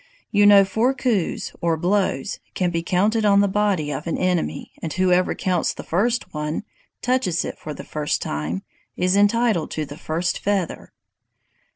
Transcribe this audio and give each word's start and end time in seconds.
You 0.31 0.47
know 0.47 0.65
four 0.65 0.95
coups 0.95 1.51
[or 1.61 1.77
blows] 1.77 2.39
can 2.55 2.71
be 2.71 2.81
counted 2.81 3.23
on 3.23 3.41
the 3.41 3.47
body 3.47 3.91
of 3.93 4.07
an 4.07 4.17
enemy, 4.17 4.71
and 4.81 4.91
whoever 4.91 5.35
counts 5.35 5.75
the 5.75 5.83
first 5.83 6.33
one 6.33 6.63
[touches 7.03 7.45
it 7.45 7.59
for 7.59 7.71
the 7.75 7.83
first 7.83 8.19
time] 8.19 8.63
is 8.97 9.15
entitled 9.15 9.69
to 9.69 9.85
the 9.85 9.97
'first 9.97 10.39
feather. 10.39 10.91